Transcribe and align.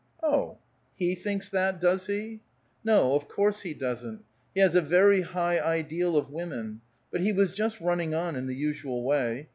"Oh! 0.23 0.57
He 0.95 1.13
thinks 1.13 1.51
that, 1.51 1.79
does 1.79 2.07
he?" 2.07 2.41
"No, 2.83 3.13
of 3.13 3.27
course, 3.27 3.61
he 3.61 3.75
doesn't. 3.75 4.23
He 4.51 4.59
has 4.59 4.73
a 4.73 4.81
very 4.81 5.21
high 5.21 5.59
ideal 5.63 6.17
of 6.17 6.31
women; 6.31 6.81
but 7.11 7.21
he 7.21 7.31
was 7.31 7.51
just 7.51 7.79
running 7.79 8.15
on, 8.15 8.35
in 8.35 8.47
the 8.47 8.55
usual 8.55 9.03
way. 9.03 9.47